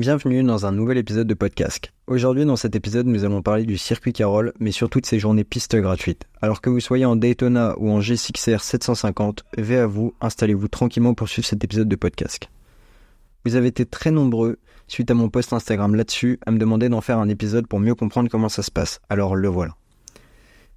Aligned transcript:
Bienvenue 0.00 0.42
dans 0.42 0.64
un 0.64 0.72
nouvel 0.72 0.96
épisode 0.96 1.26
de 1.26 1.34
podcast. 1.34 1.92
Aujourd'hui, 2.06 2.46
dans 2.46 2.56
cet 2.56 2.74
épisode, 2.74 3.06
nous 3.06 3.26
allons 3.26 3.42
parler 3.42 3.66
du 3.66 3.76
circuit 3.76 4.14
Carole, 4.14 4.54
mais 4.58 4.72
surtout 4.72 4.98
de 5.02 5.04
ces 5.04 5.18
journées 5.18 5.44
pistes 5.44 5.76
gratuites. 5.76 6.24
Alors 6.40 6.62
que 6.62 6.70
vous 6.70 6.80
soyez 6.80 7.04
en 7.04 7.16
Daytona 7.16 7.74
ou 7.76 7.90
en 7.90 8.00
G6R 8.00 8.60
750, 8.60 9.44
V 9.58 9.76
à 9.76 9.86
vous, 9.86 10.14
installez-vous 10.22 10.68
tranquillement 10.68 11.12
pour 11.12 11.28
suivre 11.28 11.46
cet 11.46 11.62
épisode 11.64 11.86
de 11.86 11.96
podcast. 11.96 12.48
Vous 13.44 13.56
avez 13.56 13.66
été 13.68 13.84
très 13.84 14.10
nombreux, 14.10 14.58
suite 14.88 15.10
à 15.10 15.14
mon 15.14 15.28
post 15.28 15.52
Instagram 15.52 15.94
là-dessus, 15.94 16.40
à 16.46 16.50
me 16.50 16.58
demander 16.58 16.88
d'en 16.88 17.02
faire 17.02 17.18
un 17.18 17.28
épisode 17.28 17.66
pour 17.66 17.78
mieux 17.78 17.94
comprendre 17.94 18.30
comment 18.30 18.48
ça 18.48 18.62
se 18.62 18.70
passe. 18.70 19.02
Alors 19.10 19.36
le 19.36 19.48
voilà. 19.48 19.76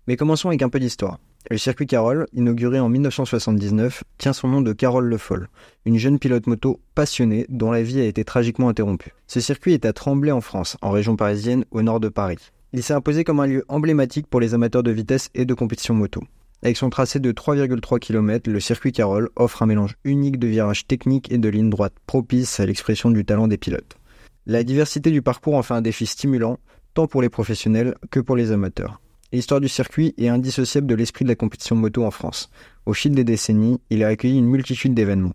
Mais 0.05 0.17
commençons 0.17 0.49
avec 0.49 0.63
un 0.63 0.69
peu 0.69 0.81
d'histoire. 0.81 1.17
Le 1.53 1.59
circuit 1.59 1.85
Carole, 1.85 2.25
inauguré 2.33 2.79
en 2.79 2.89
1979, 2.89 4.03
tient 4.17 4.33
son 4.33 4.47
nom 4.47 4.61
de 4.61 4.73
Carole 4.73 5.05
Le 5.05 5.19
Foll, 5.19 5.49
une 5.85 5.99
jeune 5.99 6.17
pilote 6.17 6.47
moto 6.47 6.79
passionnée 6.95 7.45
dont 7.47 7.71
la 7.71 7.83
vie 7.83 8.01
a 8.01 8.05
été 8.05 8.23
tragiquement 8.25 8.69
interrompue. 8.69 9.13
Ce 9.27 9.39
circuit 9.39 9.73
est 9.73 9.85
à 9.85 9.93
Tremblay 9.93 10.31
en 10.31 10.41
France, 10.41 10.77
en 10.81 10.89
région 10.89 11.15
parisienne, 11.15 11.63
au 11.69 11.83
nord 11.83 11.99
de 11.99 12.09
Paris. 12.09 12.39
Il 12.71 12.81
s'est 12.81 12.95
imposé 12.95 13.23
comme 13.23 13.39
un 13.39 13.45
lieu 13.45 13.63
emblématique 13.67 14.25
pour 14.25 14.39
les 14.39 14.55
amateurs 14.55 14.81
de 14.81 14.89
vitesse 14.89 15.29
et 15.35 15.45
de 15.45 15.53
compétition 15.53 15.93
moto. 15.93 16.23
Avec 16.63 16.75
son 16.75 16.89
tracé 16.89 17.19
de 17.19 17.31
3,3 17.31 17.99
km, 17.99 18.49
le 18.49 18.59
circuit 18.59 18.91
Carole 18.91 19.29
offre 19.35 19.61
un 19.61 19.67
mélange 19.67 19.93
unique 20.05 20.39
de 20.39 20.47
virages 20.47 20.87
techniques 20.87 21.31
et 21.31 21.37
de 21.37 21.49
lignes 21.49 21.69
droites 21.69 21.93
propices 22.07 22.59
à 22.61 22.65
l'expression 22.65 23.11
du 23.11 23.25
talent 23.25 23.47
des 23.47 23.59
pilotes. 23.59 23.99
La 24.47 24.63
diversité 24.63 25.11
du 25.11 25.21
parcours 25.21 25.53
en 25.53 25.61
fait 25.61 25.75
un 25.75 25.81
défi 25.81 26.07
stimulant, 26.07 26.57
tant 26.95 27.05
pour 27.05 27.21
les 27.21 27.29
professionnels 27.29 27.93
que 28.09 28.19
pour 28.19 28.35
les 28.35 28.51
amateurs. 28.51 29.02
L'histoire 29.33 29.59
du 29.59 29.67
circuit 29.67 30.13
est 30.19 30.27
indissociable 30.27 30.85
de 30.85 30.93
l'esprit 30.93 31.25
de 31.25 31.29
la 31.29 31.35
compétition 31.35 31.75
moto 31.75 32.05
en 32.05 32.11
France. 32.11 32.51
Au 32.85 32.93
fil 32.93 33.15
des 33.15 33.23
décennies, 33.23 33.81
il 33.89 34.03
a 34.03 34.09
accueilli 34.09 34.37
une 34.37 34.45
multitude 34.45 34.93
d'événements, 34.93 35.33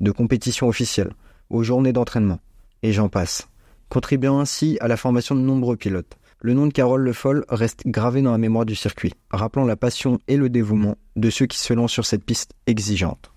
de 0.00 0.12
compétitions 0.12 0.68
officielles, 0.68 1.12
aux 1.50 1.64
journées 1.64 1.92
d'entraînement, 1.92 2.38
et 2.84 2.92
j'en 2.92 3.08
passe, 3.08 3.48
contribuant 3.88 4.38
ainsi 4.38 4.78
à 4.80 4.86
la 4.86 4.96
formation 4.96 5.34
de 5.34 5.40
nombreux 5.40 5.76
pilotes. 5.76 6.16
Le 6.40 6.54
nom 6.54 6.68
de 6.68 6.72
Carole 6.72 7.02
Le 7.02 7.12
Foll 7.12 7.44
reste 7.48 7.82
gravé 7.84 8.22
dans 8.22 8.30
la 8.30 8.38
mémoire 8.38 8.64
du 8.64 8.76
circuit, 8.76 9.12
rappelant 9.32 9.64
la 9.64 9.74
passion 9.74 10.20
et 10.28 10.36
le 10.36 10.48
dévouement 10.48 10.96
de 11.16 11.28
ceux 11.28 11.46
qui 11.46 11.58
se 11.58 11.74
lancent 11.74 11.90
sur 11.90 12.06
cette 12.06 12.24
piste 12.24 12.52
exigeante. 12.68 13.32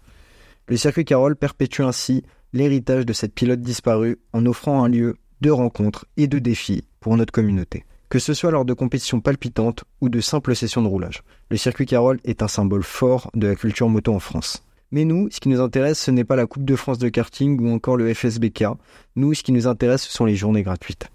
Le 0.67 0.77
circuit 0.77 1.05
Carole 1.05 1.35
perpétue 1.35 1.81
ainsi 1.81 2.21
l'héritage 2.53 3.07
de 3.07 3.13
cette 3.13 3.33
pilote 3.33 3.61
disparue 3.61 4.19
en 4.33 4.45
offrant 4.45 4.83
un 4.83 4.87
lieu 4.87 5.15
de 5.41 5.49
rencontres 5.49 6.05
et 6.15 6.27
de 6.27 6.37
défis 6.37 6.83
pour 6.99 7.17
notre 7.17 7.33
communauté 7.33 7.85
que 8.15 8.19
ce 8.19 8.33
soit 8.33 8.51
lors 8.51 8.63
de 8.63 8.73
compétitions 8.73 9.19
palpitantes 9.19 9.83
ou 9.99 10.07
de 10.07 10.21
simples 10.21 10.55
sessions 10.55 10.81
de 10.81 10.87
roulage. 10.87 11.21
Le 11.49 11.57
circuit 11.57 11.85
Carole 11.85 12.21
est 12.23 12.43
un 12.43 12.47
symbole 12.47 12.81
fort 12.81 13.29
de 13.33 13.45
la 13.45 13.55
culture 13.55 13.89
moto 13.89 14.13
en 14.13 14.19
France. 14.19 14.63
Mais 14.91 15.03
nous, 15.03 15.27
ce 15.31 15.41
qui 15.41 15.49
nous 15.49 15.59
intéresse, 15.59 15.99
ce 15.99 16.11
n'est 16.11 16.23
pas 16.23 16.37
la 16.37 16.45
Coupe 16.45 16.63
de 16.63 16.77
France 16.77 16.97
de 16.97 17.09
karting 17.09 17.59
ou 17.59 17.73
encore 17.73 17.97
le 17.97 18.13
FSBK. 18.13 18.67
Nous, 19.17 19.33
ce 19.33 19.43
qui 19.43 19.51
nous 19.51 19.67
intéresse, 19.67 20.03
ce 20.03 20.13
sont 20.13 20.23
les 20.23 20.37
journées 20.37 20.63
gratuites. 20.63 21.09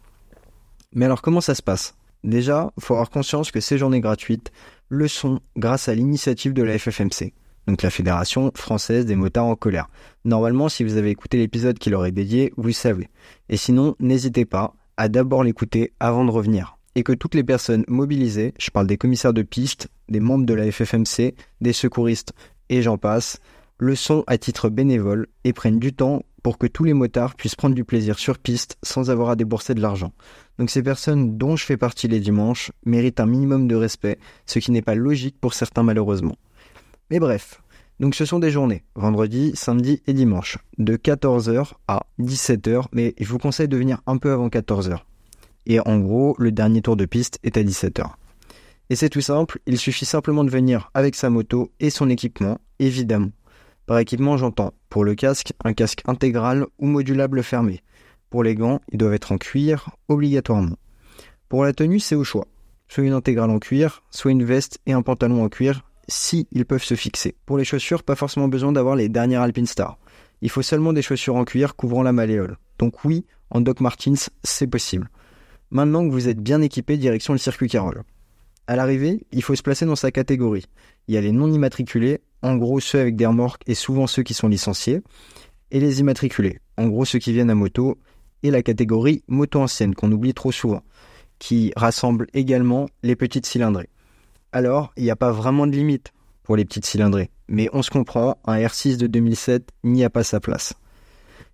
Mais 0.92 1.06
alors, 1.06 1.22
comment 1.22 1.40
ça 1.40 1.54
se 1.54 1.62
passe? 1.62 1.94
Déjà, 2.22 2.70
il 2.76 2.82
faut 2.82 2.92
avoir 2.92 3.08
conscience 3.08 3.50
que 3.50 3.60
ces 3.60 3.78
journées 3.78 4.02
gratuites 4.02 4.52
le 4.90 5.08
sont 5.08 5.40
grâce 5.56 5.88
à 5.88 5.94
l'initiative 5.94 6.52
de 6.52 6.62
la 6.62 6.78
FFMC, 6.78 7.32
donc 7.66 7.80
la 7.80 7.88
Fédération 7.88 8.52
française 8.54 9.06
des 9.06 9.16
motards 9.16 9.46
en 9.46 9.56
colère. 9.56 9.88
Normalement, 10.26 10.68
si 10.68 10.84
vous 10.84 10.98
avez 10.98 11.08
écouté 11.08 11.38
l'épisode 11.38 11.78
qui 11.78 11.88
leur 11.88 12.04
est 12.04 12.12
dédié, 12.12 12.52
vous 12.58 12.66
le 12.66 12.72
savez. 12.74 13.08
Et 13.48 13.56
sinon, 13.56 13.96
n'hésitez 14.00 14.44
pas 14.44 14.74
à 14.98 15.08
d'abord 15.08 15.44
l'écouter 15.44 15.94
avant 15.98 16.26
de 16.26 16.30
revenir 16.30 16.76
et 16.94 17.02
que 17.02 17.12
toutes 17.12 17.34
les 17.34 17.44
personnes 17.44 17.84
mobilisées, 17.88 18.54
je 18.58 18.70
parle 18.70 18.86
des 18.86 18.98
commissaires 18.98 19.32
de 19.32 19.42
piste, 19.42 19.88
des 20.08 20.20
membres 20.20 20.46
de 20.46 20.54
la 20.54 20.70
FFMC, 20.70 21.34
des 21.60 21.72
secouristes 21.72 22.32
et 22.68 22.82
j'en 22.82 22.98
passe, 22.98 23.38
le 23.78 23.94
sont 23.94 24.24
à 24.26 24.38
titre 24.38 24.68
bénévole 24.68 25.26
et 25.44 25.52
prennent 25.52 25.78
du 25.78 25.92
temps 25.92 26.22
pour 26.42 26.58
que 26.58 26.66
tous 26.66 26.84
les 26.84 26.94
motards 26.94 27.34
puissent 27.34 27.54
prendre 27.54 27.74
du 27.74 27.84
plaisir 27.84 28.18
sur 28.18 28.38
piste 28.38 28.76
sans 28.82 29.10
avoir 29.10 29.30
à 29.30 29.36
débourser 29.36 29.74
de 29.74 29.80
l'argent. 29.80 30.12
Donc 30.58 30.70
ces 30.70 30.82
personnes 30.82 31.36
dont 31.36 31.56
je 31.56 31.64
fais 31.64 31.76
partie 31.76 32.08
les 32.08 32.20
dimanches 32.20 32.72
méritent 32.84 33.20
un 33.20 33.26
minimum 33.26 33.68
de 33.68 33.74
respect, 33.74 34.18
ce 34.46 34.58
qui 34.58 34.70
n'est 34.70 34.82
pas 34.82 34.94
logique 34.94 35.38
pour 35.40 35.54
certains 35.54 35.82
malheureusement. 35.82 36.36
Mais 37.10 37.18
bref, 37.18 37.62
donc 37.98 38.14
ce 38.14 38.24
sont 38.24 38.38
des 38.38 38.50
journées, 38.50 38.84
vendredi, 38.94 39.52
samedi 39.54 40.02
et 40.06 40.14
dimanche, 40.14 40.58
de 40.78 40.96
14h 40.96 41.72
à 41.88 42.06
17h, 42.18 42.86
mais 42.92 43.14
je 43.20 43.28
vous 43.28 43.38
conseille 43.38 43.68
de 43.68 43.76
venir 43.76 44.00
un 44.06 44.16
peu 44.16 44.32
avant 44.32 44.48
14h. 44.48 45.00
Et 45.66 45.80
en 45.80 45.98
gros, 45.98 46.34
le 46.38 46.52
dernier 46.52 46.82
tour 46.82 46.96
de 46.96 47.04
piste 47.04 47.38
est 47.42 47.56
à 47.56 47.62
17h. 47.62 48.04
Et 48.90 48.96
c'est 48.96 49.08
tout 49.08 49.20
simple, 49.20 49.60
il 49.66 49.78
suffit 49.78 50.04
simplement 50.04 50.42
de 50.42 50.50
venir 50.50 50.90
avec 50.94 51.14
sa 51.14 51.30
moto 51.30 51.70
et 51.78 51.90
son 51.90 52.10
équipement, 52.10 52.58
évidemment. 52.80 53.30
Par 53.86 53.98
équipement, 53.98 54.36
j'entends 54.36 54.74
pour 54.88 55.04
le 55.04 55.14
casque, 55.14 55.52
un 55.64 55.72
casque 55.72 56.02
intégral 56.06 56.66
ou 56.78 56.86
modulable 56.86 57.42
fermé. 57.42 57.82
Pour 58.30 58.42
les 58.42 58.54
gants, 58.54 58.80
ils 58.92 58.98
doivent 58.98 59.14
être 59.14 59.32
en 59.32 59.38
cuir, 59.38 59.90
obligatoirement. 60.08 60.76
Pour 61.48 61.64
la 61.64 61.72
tenue, 61.72 62.00
c'est 62.00 62.14
au 62.14 62.24
choix. 62.24 62.46
Soit 62.88 63.04
une 63.04 63.12
intégrale 63.12 63.50
en 63.50 63.58
cuir, 63.58 64.02
soit 64.10 64.32
une 64.32 64.44
veste 64.44 64.78
et 64.86 64.92
un 64.92 65.02
pantalon 65.02 65.44
en 65.44 65.48
cuir, 65.48 65.82
si 66.08 66.48
ils 66.50 66.64
peuvent 66.64 66.82
se 66.82 66.94
fixer. 66.94 67.36
Pour 67.46 67.58
les 67.58 67.64
chaussures, 67.64 68.02
pas 68.02 68.16
forcément 68.16 68.48
besoin 68.48 68.72
d'avoir 68.72 68.96
les 68.96 69.08
dernières 69.08 69.42
Alpine 69.42 69.66
Star. 69.66 69.98
Il 70.42 70.50
faut 70.50 70.62
seulement 70.62 70.92
des 70.92 71.02
chaussures 71.02 71.36
en 71.36 71.44
cuir 71.44 71.76
couvrant 71.76 72.02
la 72.02 72.12
malléole. 72.12 72.56
Donc 72.78 73.04
oui, 73.04 73.24
en 73.50 73.60
Doc 73.60 73.80
Martins, 73.80 74.14
c'est 74.42 74.66
possible. 74.66 75.08
Maintenant 75.70 76.04
que 76.04 76.12
vous 76.12 76.28
êtes 76.28 76.40
bien 76.40 76.60
équipé, 76.62 76.96
direction 76.96 77.32
le 77.32 77.38
circuit 77.38 77.68
Carole. 77.68 78.02
À 78.66 78.74
l'arrivée, 78.74 79.24
il 79.30 79.42
faut 79.42 79.54
se 79.54 79.62
placer 79.62 79.86
dans 79.86 79.94
sa 79.94 80.10
catégorie. 80.10 80.66
Il 81.06 81.14
y 81.14 81.16
a 81.16 81.20
les 81.20 81.30
non 81.30 81.52
immatriculés, 81.52 82.20
en 82.42 82.56
gros 82.56 82.80
ceux 82.80 82.98
avec 82.98 83.14
des 83.14 83.26
remorques 83.26 83.62
et 83.68 83.74
souvent 83.74 84.08
ceux 84.08 84.24
qui 84.24 84.34
sont 84.34 84.48
licenciés, 84.48 85.00
et 85.70 85.78
les 85.78 86.00
immatriculés, 86.00 86.58
en 86.76 86.88
gros 86.88 87.04
ceux 87.04 87.20
qui 87.20 87.32
viennent 87.32 87.50
à 87.50 87.54
moto, 87.54 87.98
et 88.42 88.50
la 88.50 88.62
catégorie 88.62 89.22
moto 89.28 89.60
ancienne 89.60 89.94
qu'on 89.94 90.10
oublie 90.10 90.34
trop 90.34 90.50
souvent, 90.50 90.82
qui 91.38 91.72
rassemble 91.76 92.26
également 92.34 92.88
les 93.04 93.14
petites 93.14 93.46
cylindrées. 93.46 93.90
Alors, 94.50 94.92
il 94.96 95.04
n'y 95.04 95.10
a 95.10 95.16
pas 95.16 95.30
vraiment 95.30 95.68
de 95.68 95.72
limite 95.72 96.12
pour 96.42 96.56
les 96.56 96.64
petites 96.64 96.86
cylindrées, 96.86 97.30
mais 97.46 97.68
on 97.72 97.82
se 97.82 97.90
comprend, 97.90 98.38
un 98.44 98.58
R6 98.58 98.96
de 98.96 99.06
2007 99.06 99.70
n'y 99.84 100.02
a 100.02 100.10
pas 100.10 100.24
sa 100.24 100.40
place. 100.40 100.74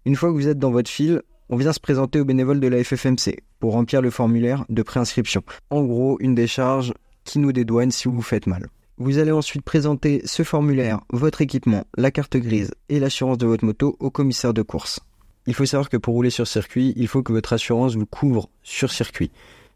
Une 0.06 0.16
fois 0.16 0.30
que 0.30 0.34
vous 0.34 0.48
êtes 0.48 0.58
dans 0.58 0.70
votre 0.70 0.90
file, 0.90 1.20
on 1.48 1.56
vient 1.56 1.72
se 1.72 1.80
présenter 1.80 2.20
aux 2.20 2.24
bénévoles 2.24 2.60
de 2.60 2.68
la 2.68 2.82
FFMC 2.82 3.42
pour 3.60 3.72
remplir 3.72 4.02
le 4.02 4.10
formulaire 4.10 4.64
de 4.68 4.82
préinscription. 4.82 5.42
En 5.70 5.84
gros, 5.84 6.16
une 6.20 6.34
décharge 6.34 6.92
qui 7.24 7.38
nous 7.38 7.52
dédouane 7.52 7.90
si 7.90 8.08
vous 8.08 8.14
vous 8.14 8.22
faites 8.22 8.46
mal. 8.46 8.68
Vous 8.98 9.18
allez 9.18 9.32
ensuite 9.32 9.62
présenter 9.62 10.22
ce 10.24 10.42
formulaire, 10.42 11.00
votre 11.12 11.42
équipement, 11.42 11.84
la 11.96 12.10
carte 12.10 12.36
grise 12.36 12.72
et 12.88 12.98
l'assurance 12.98 13.38
de 13.38 13.46
votre 13.46 13.64
moto 13.64 13.96
au 14.00 14.10
commissaire 14.10 14.54
de 14.54 14.62
course. 14.62 15.00
Il 15.46 15.54
faut 15.54 15.66
savoir 15.66 15.90
que 15.90 15.96
pour 15.96 16.14
rouler 16.14 16.30
sur 16.30 16.46
circuit, 16.46 16.92
il 16.96 17.06
faut 17.06 17.22
que 17.22 17.32
votre 17.32 17.52
assurance 17.52 17.94
vous 17.94 18.06
couvre 18.06 18.48
sur 18.62 18.90
circuit. 18.90 19.30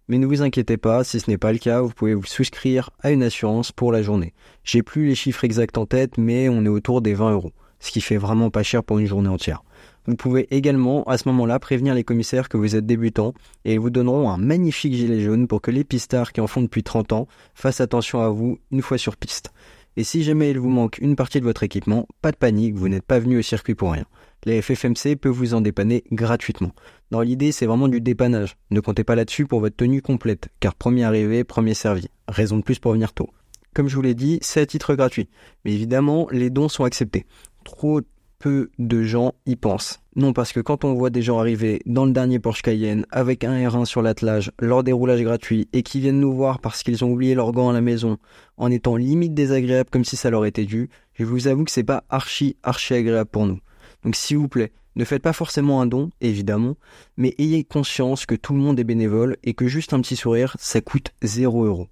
Mais 0.09 0.19
ne 0.19 0.27
vous 0.27 0.43
inquiétez 0.43 0.77
pas, 0.77 1.05
si 1.05 1.21
ce 1.21 1.31
n'est 1.31 1.39
pas 1.39 1.53
le 1.53 1.59
cas, 1.59 1.83
vous 1.83 1.91
pouvez 1.91 2.15
vous 2.15 2.25
souscrire 2.25 2.91
à 3.01 3.13
une 3.13 3.23
assurance 3.23 3.71
pour 3.71 3.93
la 3.93 4.03
journée. 4.03 4.35
J'ai 4.65 4.83
plus 4.83 5.07
les 5.07 5.15
chiffres 5.15 5.45
exacts 5.45 5.79
en 5.79 5.87
tête, 5.87 6.19
mais 6.19 6.49
on 6.49 6.65
est 6.65 6.69
autour 6.69 7.01
des 7.03 7.15
20 7.15 7.33
euros, 7.33 7.53
ce 7.79 7.93
qui 7.93 8.01
fait 8.01 8.17
vraiment 8.17 8.51
pas 8.51 8.65
cher 8.65 8.83
pour 8.83 8.99
une 8.99 9.07
journée 9.07 9.29
entière. 9.29 9.63
Vous 10.07 10.17
pouvez 10.17 10.47
également 10.55 11.05
à 11.05 11.19
ce 11.19 11.29
moment-là 11.29 11.59
prévenir 11.59 11.95
les 11.95 12.05
commissaires 12.05 12.49
que 12.49 12.57
vous 12.57 12.77
êtes 12.77 12.87
débutant 12.87 13.35
et 13.65 13.75
ils 13.75 13.81
vous 13.81 13.91
donneront 13.91 14.31
un 14.31 14.39
magnifique 14.39 14.95
gilet 14.95 15.21
jaune 15.21 15.47
pour 15.47 15.61
que 15.61 15.71
les 15.71 15.85
pistards 15.85 16.33
qui 16.33 16.41
en 16.41 16.47
font 16.47 16.63
depuis 16.63 16.83
30 16.83 17.13
ans 17.13 17.29
fassent 17.55 17.81
attention 17.81 18.21
à 18.21 18.29
vous 18.29 18.59
une 18.71 18.83
fois 18.83 18.99
sur 18.99 19.17
piste. 19.17 19.53
Et 19.97 20.05
si 20.05 20.23
jamais 20.23 20.51
il 20.51 20.59
vous 20.59 20.71
manque 20.71 20.99
une 20.99 21.17
partie 21.17 21.41
de 21.41 21.45
votre 21.45 21.63
équipement, 21.63 22.07
pas 22.23 22.33
de 22.33 22.37
panique, 22.37 22.75
vous 22.75 22.89
n'êtes 22.89 23.05
pas 23.05 23.19
venu 23.19 23.39
au 23.39 23.43
circuit 23.43 23.75
pour 23.75 23.93
rien. 23.93 24.07
La 24.45 24.63
FFMC 24.63 25.17
peut 25.21 25.29
vous 25.29 25.53
en 25.53 25.61
dépanner 25.61 26.05
gratuitement. 26.13 26.71
Dans 27.11 27.21
l'idée, 27.21 27.53
c'est 27.53 27.67
vraiment 27.67 27.89
du 27.89 28.01
dépannage. 28.01 28.57
Ne 28.71 28.81
comptez 28.81 29.05
pas 29.05 29.15
là-dessus 29.15 29.47
pour 29.47 29.61
votre 29.61 29.77
tenue 29.77 30.01
complète, 30.01 30.49
car 30.61 30.75
premier 30.75 31.05
arrivé, 31.05 31.45
premier 31.45 31.75
servi. 31.75 32.07
Raison 32.29 32.57
de 32.57 32.63
plus 32.63 32.79
pour 32.79 32.93
venir 32.93 33.13
tôt. 33.13 33.29
Comme 33.75 33.89
je 33.89 33.97
vous 33.97 34.03
l'ai 34.03 34.15
dit, 34.15 34.39
c'est 34.41 34.61
à 34.61 34.67
titre 34.67 34.95
gratuit. 34.95 35.29
Mais 35.65 35.73
évidemment, 35.73 36.29
les 36.31 36.51
dons 36.51 36.69
sont 36.69 36.85
acceptés. 36.85 37.27
Trop 37.65 38.01
peu 38.41 38.71
de 38.79 39.03
gens 39.03 39.35
y 39.47 39.55
pensent. 39.55 40.01
Non, 40.17 40.33
parce 40.33 40.53
que 40.53 40.61
quand 40.61 40.85
on 40.85 40.95
voit 40.95 41.11
des 41.11 41.23
gens 41.23 41.39
arriver 41.39 41.81
dans 41.87 42.07
le 42.07 42.13
dernier 42.13 42.41
Porsche 42.41 42.63
Cayenne 42.63 43.07
avec 43.11 43.45
un 43.45 43.55
R1 43.55 43.85
sur 43.85 44.03
l'attelage 44.03 44.51
lors 44.59 44.83
des 44.83 44.93
roulages 44.93 45.23
gratuits 45.23 45.69
et 45.73 45.83
qui 45.83 46.01
viennent 46.01 46.19
nous 46.19 46.33
voir 46.33 46.59
parce 46.59 46.83
qu'ils 46.83 47.05
ont 47.05 47.13
oublié 47.13 47.35
leurs 47.35 47.53
gants 47.53 47.69
à 47.69 47.75
la 47.75 47.83
maison 47.83 48.17
en 48.57 48.71
étant 48.71 48.97
limite 48.97 49.35
désagréables 49.35 49.91
comme 49.91 50.05
si 50.05 50.17
ça 50.17 50.31
leur 50.31 50.47
était 50.47 50.65
dû, 50.65 50.89
je 51.15 51.25
vous 51.25 51.47
avoue 51.47 51.65
que 51.65 51.71
c'est 51.71 51.85
pas 51.85 52.03
archi 52.09 52.57
archi 52.63 52.95
agréable 52.95 53.31
pour 53.31 53.47
nous. 53.47 53.61
Donc 54.05 54.17
s'il 54.17 54.39
vous 54.39 54.49
plaît, 54.49 54.73
ne 54.97 55.05
faites 55.05 55.23
pas 55.23 55.35
forcément 55.35 55.83
un 55.83 55.87
don, 55.87 56.11
évidemment, 56.23 56.77
mais 57.19 57.35
ayez 57.39 57.63
conscience 57.63 58.27
que 58.27 58.35
tout 58.35 58.55
le 58.55 58.59
monde 58.59 58.81
est 58.81 58.85
bénévole 58.85 59.37
et 59.45 59.53
que 59.55 59.69
juste 59.69 59.93
un 59.93 60.01
petit 60.01 60.17
sourire, 60.17 60.57
ça 60.59 60.81
coûte 60.81 61.13
0 61.23 61.67
euros. 61.67 61.89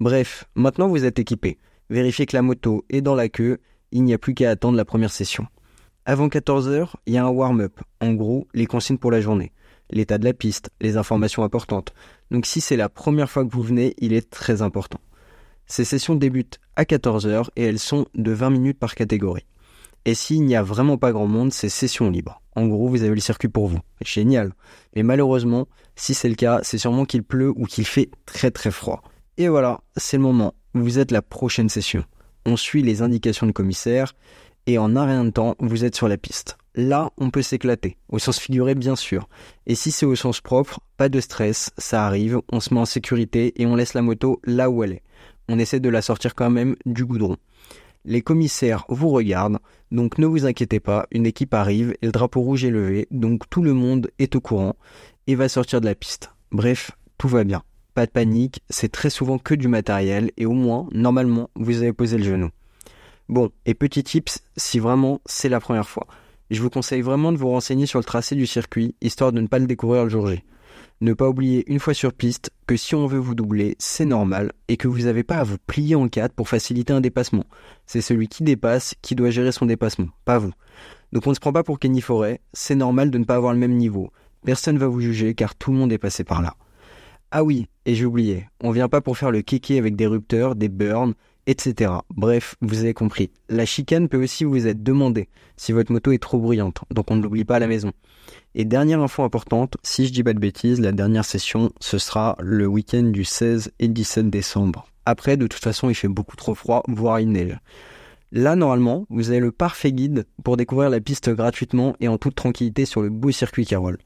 Bref, 0.00 0.44
maintenant 0.56 0.88
vous 0.88 1.04
êtes 1.04 1.20
équipé. 1.20 1.58
Vérifiez 1.88 2.26
que 2.26 2.36
la 2.36 2.42
moto 2.42 2.84
est 2.90 3.00
dans 3.00 3.14
la 3.14 3.28
queue, 3.28 3.58
il 3.92 4.02
n'y 4.02 4.12
a 4.12 4.18
plus 4.18 4.34
qu'à 4.34 4.50
attendre 4.50 4.76
la 4.76 4.84
première 4.84 5.12
session. 5.12 5.46
Avant 6.10 6.28
14h, 6.28 6.92
il 7.04 7.12
y 7.12 7.18
a 7.18 7.26
un 7.26 7.28
warm-up. 7.28 7.80
En 8.00 8.14
gros, 8.14 8.48
les 8.54 8.64
consignes 8.64 8.96
pour 8.96 9.10
la 9.10 9.20
journée. 9.20 9.52
L'état 9.90 10.16
de 10.16 10.24
la 10.24 10.32
piste, 10.32 10.70
les 10.80 10.96
informations 10.96 11.44
importantes. 11.44 11.92
Donc 12.30 12.46
si 12.46 12.62
c'est 12.62 12.78
la 12.78 12.88
première 12.88 13.30
fois 13.30 13.44
que 13.44 13.52
vous 13.52 13.60
venez, 13.60 13.94
il 13.98 14.14
est 14.14 14.30
très 14.30 14.62
important. 14.62 15.00
Ces 15.66 15.84
sessions 15.84 16.14
débutent 16.14 16.60
à 16.76 16.84
14h 16.84 17.48
et 17.56 17.64
elles 17.64 17.78
sont 17.78 18.06
de 18.14 18.32
20 18.32 18.48
minutes 18.48 18.78
par 18.78 18.94
catégorie. 18.94 19.44
Et 20.06 20.14
s'il 20.14 20.46
n'y 20.46 20.56
a 20.56 20.62
vraiment 20.62 20.96
pas 20.96 21.12
grand 21.12 21.26
monde, 21.26 21.52
c'est 21.52 21.68
session 21.68 22.08
libre. 22.08 22.40
En 22.56 22.66
gros, 22.66 22.88
vous 22.88 23.02
avez 23.02 23.14
le 23.14 23.20
circuit 23.20 23.50
pour 23.50 23.68
vous. 23.68 23.80
Génial. 24.02 24.54
Mais 24.96 25.02
malheureusement, 25.02 25.68
si 25.94 26.14
c'est 26.14 26.30
le 26.30 26.36
cas, 26.36 26.60
c'est 26.62 26.78
sûrement 26.78 27.04
qu'il 27.04 27.22
pleut 27.22 27.50
ou 27.54 27.66
qu'il 27.66 27.84
fait 27.84 28.10
très 28.24 28.50
très 28.50 28.70
froid. 28.70 29.02
Et 29.36 29.48
voilà, 29.48 29.82
c'est 29.98 30.16
le 30.16 30.22
moment. 30.22 30.54
Vous 30.72 30.98
êtes 30.98 31.10
la 31.10 31.20
prochaine 31.20 31.68
session. 31.68 32.02
On 32.46 32.56
suit 32.56 32.82
les 32.82 33.02
indications 33.02 33.46
de 33.46 33.52
commissaire 33.52 34.14
et 34.68 34.76
en 34.76 34.96
un 34.96 35.06
rien 35.06 35.24
de 35.24 35.30
temps, 35.30 35.56
vous 35.60 35.86
êtes 35.86 35.96
sur 35.96 36.08
la 36.08 36.18
piste. 36.18 36.58
Là, 36.74 37.10
on 37.16 37.30
peut 37.30 37.40
s'éclater, 37.40 37.96
au 38.10 38.18
sens 38.18 38.38
figuré 38.38 38.74
bien 38.74 38.96
sûr. 38.96 39.26
Et 39.66 39.74
si 39.74 39.90
c'est 39.90 40.04
au 40.04 40.14
sens 40.14 40.42
propre, 40.42 40.80
pas 40.98 41.08
de 41.08 41.20
stress, 41.20 41.70
ça 41.78 42.06
arrive, 42.06 42.42
on 42.52 42.60
se 42.60 42.74
met 42.74 42.80
en 42.80 42.84
sécurité 42.84 43.54
et 43.56 43.64
on 43.64 43.76
laisse 43.76 43.94
la 43.94 44.02
moto 44.02 44.42
là 44.44 44.68
où 44.68 44.84
elle 44.84 44.92
est. 44.92 45.02
On 45.48 45.58
essaie 45.58 45.80
de 45.80 45.88
la 45.88 46.02
sortir 46.02 46.34
quand 46.34 46.50
même 46.50 46.76
du 46.84 47.06
goudron. 47.06 47.38
Les 48.04 48.20
commissaires 48.20 48.84
vous 48.90 49.08
regardent, 49.08 49.58
donc 49.90 50.18
ne 50.18 50.26
vous 50.26 50.44
inquiétez 50.44 50.80
pas, 50.80 51.06
une 51.12 51.24
équipe 51.24 51.54
arrive 51.54 51.94
et 52.02 52.06
le 52.06 52.12
drapeau 52.12 52.42
rouge 52.42 52.66
est 52.66 52.70
levé, 52.70 53.08
donc 53.10 53.48
tout 53.48 53.62
le 53.62 53.72
monde 53.72 54.10
est 54.18 54.36
au 54.36 54.42
courant 54.42 54.76
et 55.26 55.34
va 55.34 55.48
sortir 55.48 55.80
de 55.80 55.86
la 55.86 55.94
piste. 55.94 56.30
Bref, 56.52 56.90
tout 57.16 57.28
va 57.28 57.42
bien. 57.44 57.62
Pas 57.94 58.04
de 58.04 58.10
panique, 58.10 58.60
c'est 58.68 58.92
très 58.92 59.08
souvent 59.08 59.38
que 59.38 59.54
du 59.54 59.66
matériel 59.66 60.30
et 60.36 60.44
au 60.44 60.52
moins, 60.52 60.88
normalement, 60.92 61.48
vous 61.56 61.78
avez 61.80 61.94
posé 61.94 62.18
le 62.18 62.24
genou. 62.24 62.50
Bon, 63.28 63.50
et 63.66 63.74
petit 63.74 64.02
tips, 64.02 64.42
si 64.56 64.78
vraiment 64.78 65.20
c'est 65.26 65.50
la 65.50 65.60
première 65.60 65.86
fois. 65.86 66.06
Je 66.50 66.62
vous 66.62 66.70
conseille 66.70 67.02
vraiment 67.02 67.30
de 67.30 67.36
vous 67.36 67.50
renseigner 67.50 67.84
sur 67.84 67.98
le 67.98 68.04
tracé 68.04 68.34
du 68.34 68.46
circuit, 68.46 68.94
histoire 69.02 69.32
de 69.32 69.40
ne 69.42 69.46
pas 69.46 69.58
le 69.58 69.66
découvrir 69.66 70.04
le 70.04 70.08
jour 70.08 70.28
J. 70.28 70.42
Ne 71.02 71.12
pas 71.12 71.28
oublier 71.28 71.62
une 71.70 71.78
fois 71.78 71.92
sur 71.92 72.14
piste 72.14 72.50
que 72.66 72.78
si 72.78 72.94
on 72.94 73.06
veut 73.06 73.18
vous 73.18 73.34
doubler, 73.34 73.76
c'est 73.78 74.06
normal 74.06 74.52
et 74.68 74.78
que 74.78 74.88
vous 74.88 75.02
n'avez 75.02 75.24
pas 75.24 75.36
à 75.36 75.44
vous 75.44 75.58
plier 75.66 75.94
en 75.94 76.08
quatre 76.08 76.32
pour 76.32 76.48
faciliter 76.48 76.94
un 76.94 77.02
dépassement. 77.02 77.44
C'est 77.84 78.00
celui 78.00 78.28
qui 78.28 78.44
dépasse 78.44 78.94
qui 79.02 79.14
doit 79.14 79.28
gérer 79.28 79.52
son 79.52 79.66
dépassement, 79.66 80.08
pas 80.24 80.38
vous. 80.38 80.52
Donc 81.12 81.26
on 81.26 81.30
ne 81.30 81.34
se 81.34 81.40
prend 81.40 81.52
pas 81.52 81.62
pour 81.62 81.78
Kenny 81.78 82.00
Forêt, 82.00 82.40
c'est 82.54 82.74
normal 82.76 83.10
de 83.10 83.18
ne 83.18 83.24
pas 83.24 83.36
avoir 83.36 83.52
le 83.52 83.58
même 83.58 83.76
niveau. 83.76 84.10
Personne 84.42 84.78
va 84.78 84.86
vous 84.86 85.02
juger 85.02 85.34
car 85.34 85.54
tout 85.54 85.70
le 85.70 85.76
monde 85.76 85.92
est 85.92 85.98
passé 85.98 86.24
par 86.24 86.40
là. 86.40 86.54
Ah 87.30 87.44
oui, 87.44 87.68
et 87.84 87.94
j'ai 87.94 88.06
oublié, 88.06 88.48
on 88.62 88.70
vient 88.70 88.88
pas 88.88 89.02
pour 89.02 89.18
faire 89.18 89.30
le 89.30 89.42
kéké 89.42 89.78
avec 89.78 89.96
des 89.96 90.06
rupteurs, 90.06 90.56
des 90.56 90.70
burns, 90.70 91.12
etc. 91.48 91.90
Bref, 92.14 92.54
vous 92.60 92.80
avez 92.80 92.94
compris. 92.94 93.30
La 93.48 93.64
chicane 93.64 94.08
peut 94.08 94.22
aussi 94.22 94.44
vous 94.44 94.66
être 94.66 94.82
demandée 94.82 95.28
si 95.56 95.72
votre 95.72 95.90
moto 95.90 96.12
est 96.12 96.22
trop 96.22 96.38
bruyante, 96.38 96.82
donc 96.92 97.10
on 97.10 97.16
ne 97.16 97.22
l'oublie 97.22 97.44
pas 97.44 97.56
à 97.56 97.58
la 97.58 97.66
maison. 97.66 97.92
Et 98.54 98.66
dernière 98.66 99.00
info 99.00 99.22
importante, 99.22 99.78
si 99.82 100.06
je 100.06 100.12
dis 100.12 100.22
pas 100.22 100.34
de 100.34 100.38
bêtises, 100.38 100.78
la 100.78 100.92
dernière 100.92 101.24
session, 101.24 101.72
ce 101.80 101.98
sera 101.98 102.36
le 102.38 102.66
week-end 102.66 103.04
du 103.04 103.24
16 103.24 103.72
et 103.80 103.88
17 103.88 104.28
décembre. 104.28 104.86
Après, 105.06 105.38
de 105.38 105.46
toute 105.46 105.62
façon, 105.62 105.88
il 105.88 105.94
fait 105.94 106.06
beaucoup 106.06 106.36
trop 106.36 106.54
froid, 106.54 106.82
voire 106.86 107.18
il 107.18 107.32
neige. 107.32 107.58
Là, 108.30 108.54
normalement, 108.54 109.06
vous 109.08 109.30
avez 109.30 109.40
le 109.40 109.52
parfait 109.52 109.90
guide 109.90 110.26
pour 110.44 110.58
découvrir 110.58 110.90
la 110.90 111.00
piste 111.00 111.30
gratuitement 111.30 111.96
et 111.98 112.08
en 112.08 112.18
toute 112.18 112.34
tranquillité 112.34 112.84
sur 112.84 113.00
le 113.00 113.08
beau 113.08 113.30
circuit 113.30 113.64
Carole. 113.64 113.98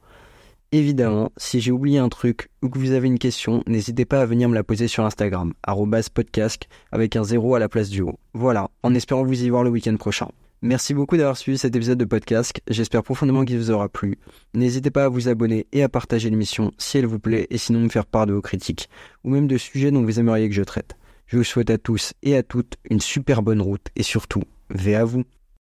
Évidemment, 0.75 1.31
si 1.37 1.61
j'ai 1.61 1.71
oublié 1.71 1.99
un 1.99 2.09
truc 2.09 2.49
ou 2.63 2.71
que 2.71 2.79
vous 2.79 2.93
avez 2.93 3.07
une 3.07 3.19
question, 3.19 3.63
n'hésitez 3.67 4.07
pas 4.07 4.23
à 4.23 4.25
venir 4.25 4.49
me 4.49 4.55
la 4.55 4.65
poser 4.65 4.89
sur 4.89 5.05
Instagram, 5.05 5.53
podcast 6.15 6.67
avec 6.91 7.15
un 7.15 7.25
zéro 7.25 7.55
à 7.55 7.59
la 7.59 7.69
place 7.69 7.91
du 7.91 8.01
haut. 8.01 8.19
Voilà, 8.33 8.71
en 8.83 8.95
espérant 8.95 9.23
vous 9.23 9.45
y 9.45 9.51
voir 9.51 9.65
le 9.65 9.71
week-end 9.71 9.97
prochain. 9.97 10.29
Merci 10.63 10.95
beaucoup 10.95 11.19
d'avoir 11.19 11.37
suivi 11.37 11.59
cet 11.59 11.77
épisode 11.77 11.99
de 11.99 12.07
podcast. 12.07 12.63
J'espère 12.69 13.03
profondément 13.03 13.45
qu'il 13.45 13.59
vous 13.59 13.71
aura 13.71 13.91
plu. 13.91 14.17
N'hésitez 14.55 14.91
pas 14.91 15.05
à 15.05 15.09
vous 15.11 15.29
abonner 15.29 15.67
et 15.73 15.83
à 15.83 15.91
partager 15.91 16.31
l'émission 16.31 16.73
si 16.79 16.97
elle 16.97 17.07
vous 17.07 17.19
plaît 17.19 17.49
et 17.51 17.59
sinon 17.59 17.81
me 17.81 17.91
faire 17.91 18.07
part 18.07 18.25
de 18.25 18.33
vos 18.33 18.41
critiques 18.41 18.89
ou 19.25 19.31
même 19.31 19.49
de 19.49 19.59
sujets 19.59 19.91
dont 19.91 20.03
vous 20.03 20.21
aimeriez 20.21 20.49
que 20.49 20.55
je 20.55 20.63
traite. 20.63 20.97
Je 21.27 21.37
vous 21.37 21.45
souhaite 21.45 21.69
à 21.69 21.77
tous 21.77 22.15
et 22.23 22.35
à 22.35 22.43
toutes 22.43 22.79
une 22.89 23.01
super 23.01 23.43
bonne 23.43 23.61
route 23.61 23.89
et 23.95 24.03
surtout, 24.03 24.45
veillez 24.71 24.97
à 24.97 25.05
vous. 25.05 25.25